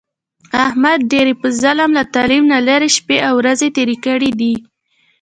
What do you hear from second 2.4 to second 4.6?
نه لرې شپې او ورځې تېرې کړې دي.